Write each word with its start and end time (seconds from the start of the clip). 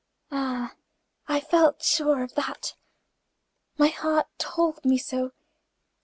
"Ah, 0.31 0.73
I 1.27 1.39
felt 1.39 1.83
sure 1.83 2.23
of 2.23 2.33
that. 2.33 2.73
My 3.77 3.89
heart 3.89 4.25
told 4.39 4.83
me 4.83 4.97
so. 4.97 5.29